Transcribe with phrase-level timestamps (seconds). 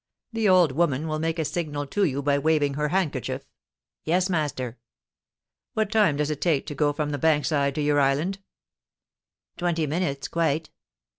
[0.33, 3.45] The old woman will make a signal to you by waving her handkerchief.'
[4.03, 4.79] 'Yes, master.'
[5.75, 8.39] 'What time does it take to go from the bank side to your island?'
[9.57, 10.71] 'Twenty minutes, quite.'